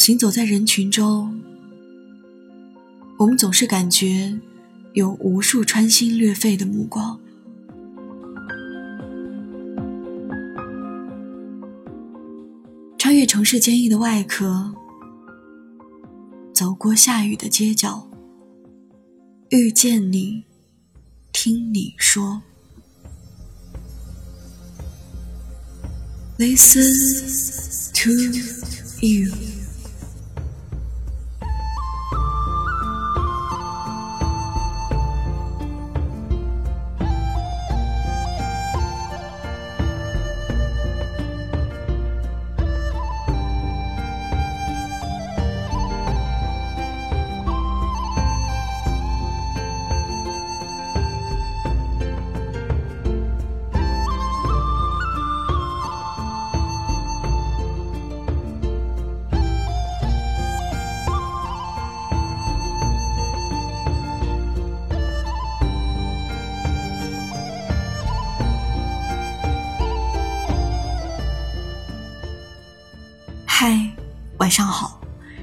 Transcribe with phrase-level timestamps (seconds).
[0.00, 1.38] 行走在人群中，
[3.18, 4.40] 我们总是感觉
[4.94, 7.20] 有无数穿心裂肺的目光。
[12.96, 14.74] 穿越城市坚硬的外壳，
[16.54, 18.08] 走过下雨的街角，
[19.50, 20.44] 遇见你，
[21.30, 22.40] 听你说
[26.38, 28.10] ，Listen to
[29.06, 29.59] you。
[73.62, 73.78] 嗨，
[74.38, 74.98] 晚上好，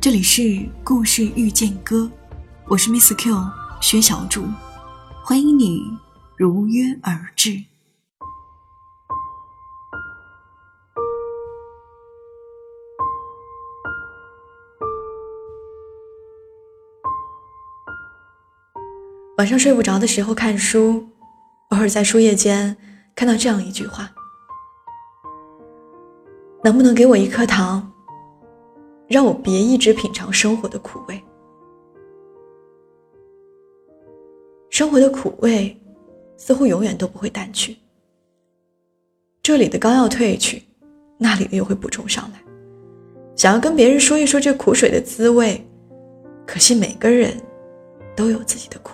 [0.00, 2.10] 这里是故事遇见歌，
[2.66, 3.32] 我是 Miss Q
[3.80, 4.48] 薛小竹，
[5.22, 5.96] 欢迎你
[6.36, 7.62] 如约而至。
[19.38, 21.08] 晚上睡不着的时候看书，
[21.68, 22.76] 偶尔在书页间
[23.14, 24.10] 看到这样一句话：
[26.64, 27.89] 能不能给我一颗糖？
[29.10, 31.20] 让我别一直品尝生活的苦味，
[34.70, 35.76] 生活的苦味
[36.36, 37.76] 似乎永远都不会淡去。
[39.42, 40.62] 这里的刚要退去，
[41.18, 42.40] 那里的又会补充上来。
[43.34, 45.60] 想要跟别人说一说这苦水的滋味，
[46.46, 47.36] 可惜每个人
[48.14, 48.92] 都有自己的苦。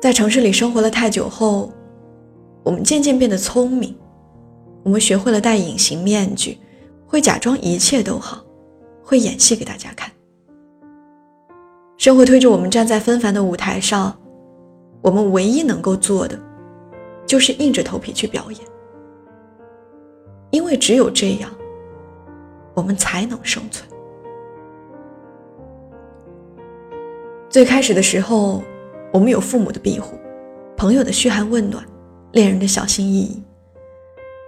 [0.00, 1.70] 在城市里生活了太久后，
[2.62, 3.94] 我们渐渐变得聪明，
[4.82, 6.56] 我们学会了戴隐形面具。
[7.06, 8.44] 会假装一切都好，
[9.02, 10.10] 会演戏给大家看。
[11.96, 14.16] 生活推着我们站在纷繁的舞台上，
[15.00, 16.38] 我们唯一能够做的，
[17.24, 18.60] 就是硬着头皮去表演。
[20.50, 21.50] 因为只有这样，
[22.74, 23.88] 我们才能生存。
[27.48, 28.62] 最开始的时候，
[29.12, 30.18] 我们有父母的庇护，
[30.76, 31.84] 朋友的嘘寒问暖，
[32.32, 33.42] 恋人的小心翼翼，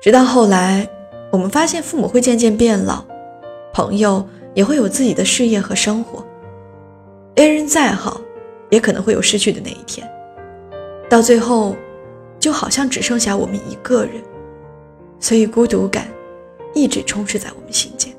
[0.00, 0.88] 直到后来。
[1.34, 3.04] 我们发现父母会渐渐变老，
[3.72, 4.24] 朋友
[4.54, 6.24] 也会有自己的事业和生活，
[7.34, 8.20] 恋人再好，
[8.70, 10.08] 也可能会有失去的那一天。
[11.10, 11.74] 到最后，
[12.38, 14.22] 就好像只剩下我们一个人，
[15.18, 16.06] 所以孤独感
[16.72, 18.14] 一直充斥在我们心间。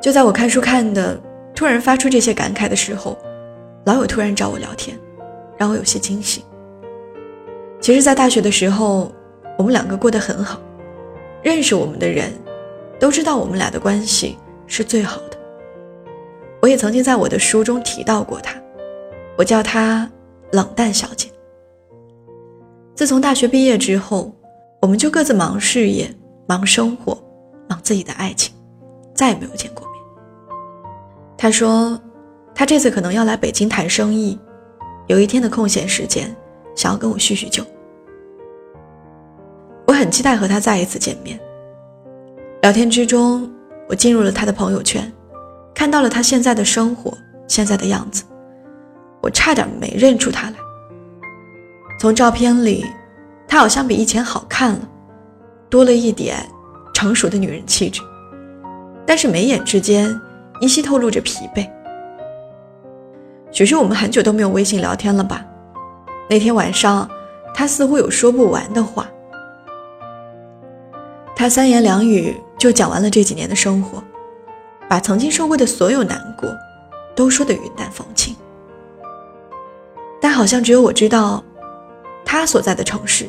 [0.00, 1.20] 就在我看书看的
[1.56, 3.18] 突然发出这些感慨的时候，
[3.84, 4.96] 老友突然找我聊天，
[5.58, 6.44] 让我有些惊喜。
[7.80, 9.10] 其实，在大学的时候。
[9.56, 10.60] 我们两个过得很好，
[11.42, 12.32] 认识我们的人
[12.98, 14.36] 都知道我们俩的关系
[14.66, 15.36] 是最好的。
[16.60, 18.60] 我也曾经在我的书中提到过她，
[19.36, 20.10] 我叫她
[20.52, 21.28] 冷淡小姐。
[22.94, 24.32] 自从大学毕业之后，
[24.80, 26.10] 我们就各自忙事业、
[26.46, 27.16] 忙生活、
[27.68, 28.54] 忙自己的爱情，
[29.14, 30.02] 再也没有见过面。
[31.36, 32.00] 她说，
[32.54, 34.38] 她这次可能要来北京谈生意，
[35.06, 36.34] 有一天的空闲时间，
[36.74, 37.62] 想要跟我叙叙旧。
[39.96, 41.38] 很期待和他再一次见面。
[42.62, 43.50] 聊天之中，
[43.88, 45.12] 我进入了他的朋友圈，
[45.74, 48.24] 看到了他现在的生活，现在的样子，
[49.22, 50.54] 我差点没认出他来。
[52.00, 52.84] 从照片里，
[53.48, 54.80] 他好像比以前好看了，
[55.70, 56.36] 多了一点
[56.92, 58.02] 成熟的女人气质，
[59.06, 60.14] 但是眉眼之间
[60.60, 61.68] 依稀透露着疲惫。
[63.52, 65.44] 许是我们很久都没有微信聊天了吧？
[66.28, 67.08] 那天晚上，
[67.54, 69.08] 他似乎有说不完的话。
[71.38, 74.02] 他三言两语就讲完了这几年的生活，
[74.88, 76.48] 把曾经受过的所有难过
[77.14, 78.34] 都说得云淡风轻。
[80.18, 81.44] 但好像只有我知道，
[82.24, 83.26] 他所在的城市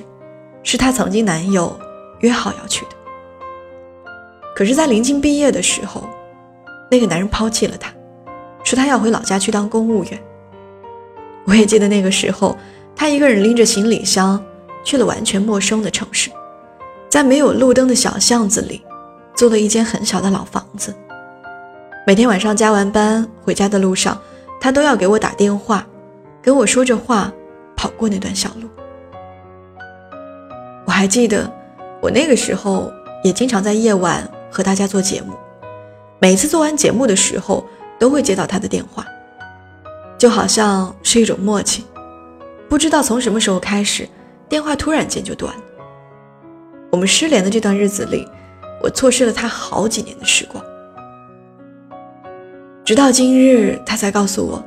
[0.64, 1.78] 是他曾经男友
[2.22, 2.92] 约好要去的。
[4.56, 6.08] 可是，在临近毕业的时候，
[6.90, 7.92] 那个男人抛弃了他，
[8.64, 10.24] 说他要回老家去当公务员。
[11.46, 12.58] 我也记得那个时候，
[12.96, 14.42] 他一个人拎着行李箱
[14.86, 16.32] 去了完全陌生的城市。
[17.10, 18.84] 在没有路灯的小巷子里，
[19.36, 20.94] 租了一间很小的老房子。
[22.06, 24.18] 每天晚上加完班回家的路上，
[24.60, 25.86] 他都要给我打电话，
[26.42, 27.32] 跟我说着话，
[27.76, 28.70] 跑过那段小路。
[30.86, 31.52] 我还记得，
[32.02, 32.92] 我那个时候
[33.24, 35.34] 也经常在夜晚和大家做节目，
[36.20, 37.66] 每次做完节目的时候
[38.00, 39.06] 都会接到他的电话，
[40.18, 41.86] 就好像是一种默契。
[42.70, 44.08] 不知道从什么时候开始，
[44.48, 45.62] 电话突然间就断了。
[46.92, 48.28] 我们失联的这段日子里，
[48.82, 50.64] 我错失了他好几年的时光。
[52.86, 54.64] 直到今日，他才告诉我，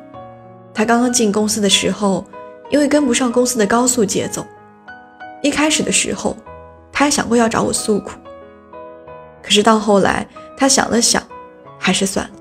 [0.74, 2.24] 他刚刚进公司的时候，
[2.68, 4.44] 因为跟不上公司的高速节奏，
[5.42, 6.36] 一开始的时候，
[6.92, 8.10] 他还想过要找我诉苦。
[9.42, 11.22] 可是到后来，他想了想，
[11.78, 12.32] 还是算了。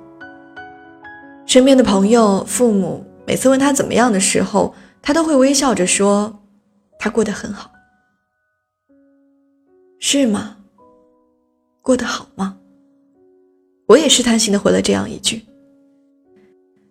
[1.46, 6.42] 身边的朋友、父母每次问他怎么样的时候，他都会微笑着说
[7.00, 7.72] ：“他过得很好。”
[10.00, 10.58] 是吗？
[11.82, 12.58] 过得好吗？
[13.86, 15.46] 我也试探性的回了这样一句。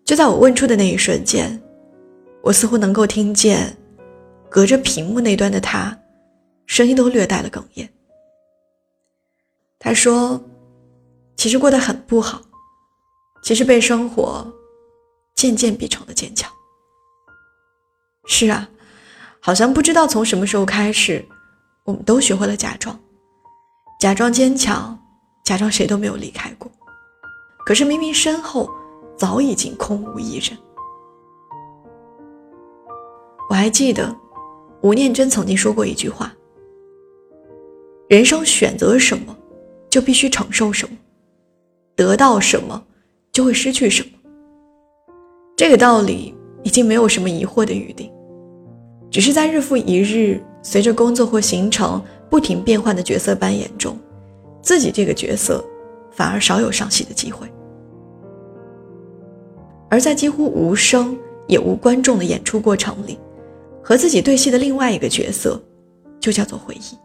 [0.05, 1.61] 就在我问出的那一瞬间，
[2.43, 3.77] 我似乎能够听见，
[4.51, 5.99] 隔着屏幕那端的他，
[6.67, 7.89] 声音都略带了哽咽。
[9.79, 10.43] 他说
[11.37, 12.43] ：“其实过得很不好，
[13.43, 14.51] 其实被生活
[15.35, 16.51] 渐渐逼成了坚强。”
[18.27, 18.69] 是啊，
[19.41, 21.25] 好像不知道从什么时候开始，
[21.89, 23.01] 我们都学会了假装，
[23.99, 24.95] 假装坚强，
[25.43, 26.71] 假装谁都没有离开过。
[27.65, 28.69] 可是明明身后
[29.17, 30.55] 早已经空无一人。
[33.49, 34.15] 我还记得，
[34.83, 36.31] 吴念真曾经说过一句话
[38.07, 39.35] ：“人生选择什么，
[39.89, 40.95] 就必须承受什么；
[41.97, 42.85] 得到什么，
[43.33, 44.11] 就会失去什么。”
[45.57, 48.13] 这个道理已经没有什么疑惑的余地。
[49.11, 50.39] 只是在日复一日，
[50.71, 51.99] 随着工作或行程
[52.29, 53.97] 不停变换的角色扮演中，
[54.61, 55.65] 自己这个角色
[56.11, 57.51] 反而少有上戏的机会。
[59.89, 61.17] 而在几乎无声
[61.47, 63.19] 也无观众的演出过程里，
[63.83, 65.59] 和自己对戏的另外一个角色，
[66.21, 66.99] 就叫做回忆。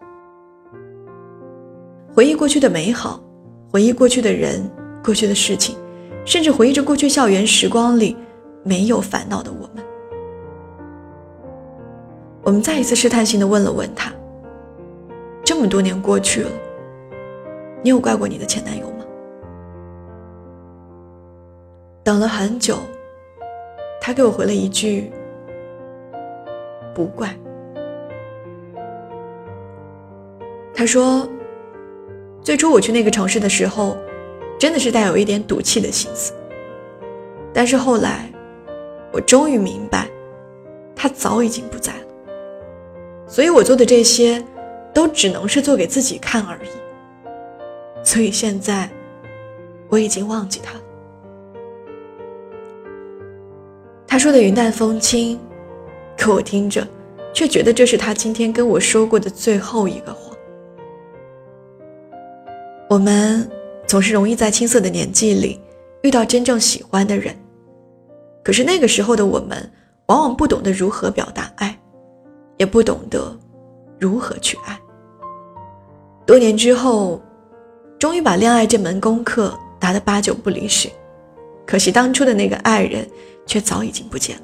[2.13, 3.23] 回忆过去的美好，
[3.71, 4.69] 回忆过去的人、
[5.01, 5.77] 过去的事情，
[6.25, 8.17] 甚至回忆着过去校园时光里
[8.65, 9.81] 没有烦恼的我们。
[12.43, 14.11] 我们再一次试探性的问了问他
[15.45, 16.51] ：“这么多年过去了，
[17.81, 19.05] 你有怪过你的前男友吗？”
[22.03, 22.79] 等了很久，
[24.01, 25.09] 他给我回了一句
[26.93, 27.33] ：“不怪。”
[30.75, 31.25] 他说
[32.43, 33.95] ：“最初我去那个城市的时候，
[34.59, 36.33] 真的是带有一点赌气的心思。
[37.53, 38.29] 但是后来，
[39.13, 40.09] 我终于明白，
[40.93, 41.99] 他早已经不在了。”
[43.33, 44.45] 所以我做的这些，
[44.93, 46.69] 都只能是做给自己看而已。
[48.03, 48.87] 所以现在，
[49.89, 50.79] 我已经忘记他了。
[54.05, 55.39] 他说的云淡风轻，
[56.15, 56.87] 可我听着，
[57.33, 60.37] 却觉得这是他今天跟我说过的最后一个谎。
[62.87, 63.49] 我们
[63.87, 65.59] 总是容易在青涩的年纪里
[66.03, 67.35] 遇到真正喜欢的人，
[68.43, 69.71] 可是那个时候的我们，
[70.05, 71.75] 往往不懂得如何表达爱。
[72.57, 73.37] 也不懂得
[73.99, 74.79] 如何去爱。
[76.25, 77.21] 多年之后，
[77.99, 80.89] 终于把恋爱这门功课答得八九不离十，
[81.65, 83.05] 可惜当初的那个爱人
[83.45, 84.43] 却早已经不见了。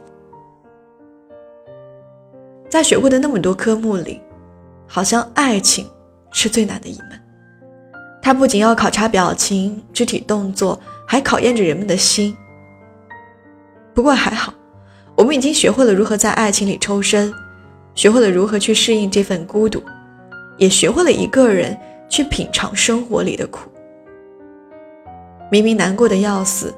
[2.69, 4.21] 在学过的那么多科目里，
[4.87, 5.89] 好像爱情
[6.31, 7.09] 是最难的一门。
[8.21, 12.35] 它不仅要考察表情、肢体动作，还考验着人们的心。
[13.93, 14.53] 不过还好，
[15.15, 17.33] 我们已经学会了如何在爱情里抽身。
[17.99, 19.83] 学会了如何去适应这份孤独，
[20.55, 21.77] 也学会了一个人
[22.07, 23.69] 去品尝生活里的苦。
[25.51, 26.73] 明明难过的要死，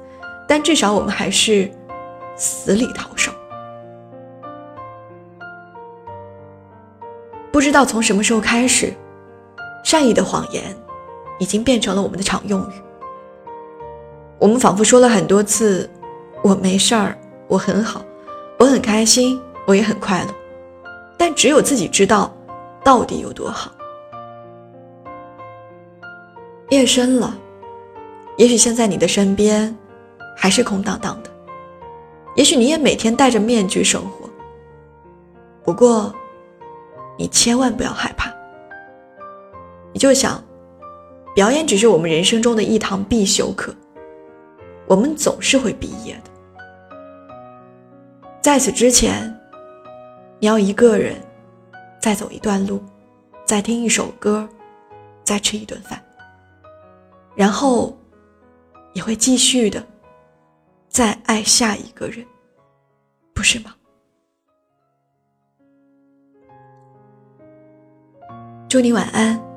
[0.48, 1.70] 但至少我们还是
[2.36, 3.32] 死里逃生。
[7.52, 8.92] 不知道从什么时候开始，
[9.84, 10.76] 善意的谎言
[11.38, 12.74] 已经变成了我们的常用语。
[14.40, 15.88] 我们仿佛说了很多次
[16.42, 17.16] ：“我没事儿，
[17.48, 18.04] 我很好，
[18.58, 20.34] 我很开心，我也很快乐。”
[21.24, 22.36] 但只有自己知道，
[22.84, 23.72] 到底有多好。
[26.70, 27.38] 夜深了，
[28.38, 29.78] 也许现在你的身边
[30.36, 31.30] 还是空荡荡的，
[32.36, 34.28] 也许你也每天戴着面具生活。
[35.64, 36.12] 不过，
[37.20, 38.34] 你千万不要害怕。
[39.94, 40.44] 你就想，
[41.36, 43.72] 表演只是我们人生中的一堂必修课，
[44.88, 46.32] 我们总是会毕业的。
[48.42, 49.32] 在此之前。
[50.42, 51.22] 你要一个人
[52.00, 52.84] 再走一段路，
[53.46, 54.50] 再听一首歌，
[55.24, 56.04] 再吃一顿饭，
[57.36, 57.96] 然后
[58.94, 59.86] 也会继续的
[60.90, 62.26] 再爱下一个人，
[63.36, 63.76] 不是吗？
[68.68, 69.51] 祝你晚安。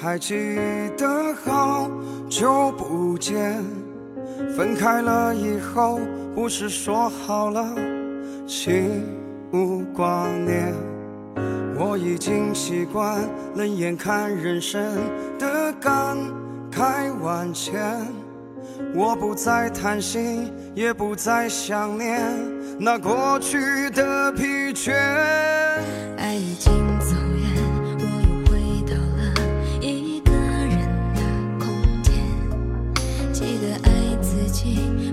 [0.00, 0.34] 还记
[0.96, 1.90] 得，好
[2.28, 3.64] 久不见。
[4.56, 5.98] 分开了以后，
[6.36, 7.74] 不是说好了
[8.46, 9.04] 心
[9.52, 10.72] 无挂念？
[11.76, 13.20] 我已经习惯
[13.56, 14.80] 冷眼看人生
[15.36, 16.16] 的感
[16.70, 18.06] 慨万千，
[18.94, 22.20] 我不再贪心，也不再想念
[22.78, 24.92] 那过去的疲倦。
[26.16, 26.72] 爱已经
[34.58, 35.07] 记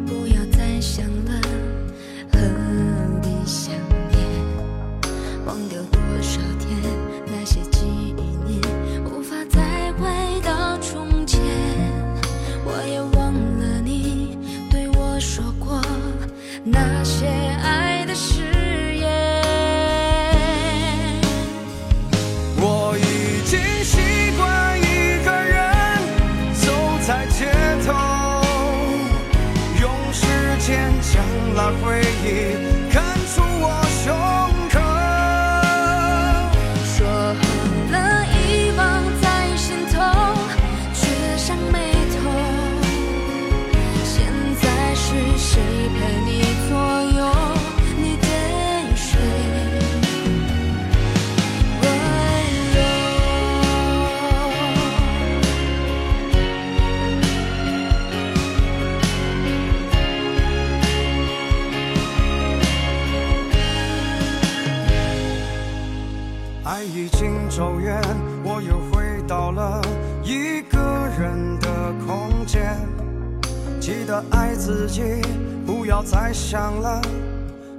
[76.16, 77.02] 再想了，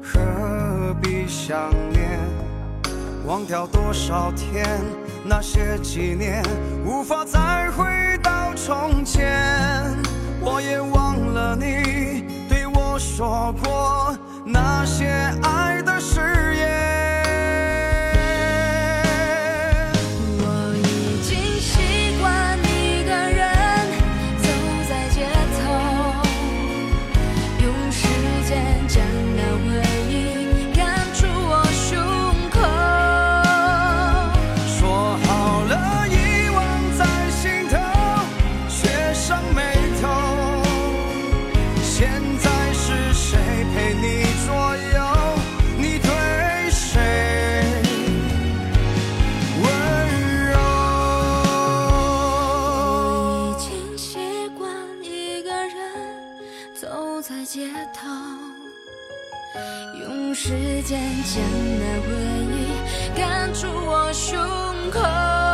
[0.02, 2.20] 何必想念？
[3.24, 4.78] 忘掉多少天，
[5.24, 6.42] 那些纪念，
[6.84, 7.86] 无法再回
[8.22, 9.26] 到从前。
[10.42, 14.14] 我也忘了你对我说过
[14.44, 15.06] 那些
[15.42, 16.95] 爱的誓言。
[57.92, 58.08] 头，
[60.00, 60.50] 用时
[60.82, 61.42] 间将
[61.78, 62.08] 那回
[62.52, 64.38] 忆赶出我胸
[64.90, 65.45] 口。